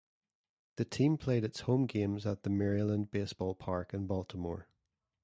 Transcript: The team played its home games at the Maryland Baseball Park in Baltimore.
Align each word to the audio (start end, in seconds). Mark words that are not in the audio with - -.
The 0.77 0.85
team 0.85 1.15
played 1.19 1.43
its 1.43 1.59
home 1.59 1.85
games 1.85 2.25
at 2.25 2.41
the 2.41 2.49
Maryland 2.49 3.11
Baseball 3.11 3.53
Park 3.53 3.93
in 3.93 4.07
Baltimore. 4.07 4.67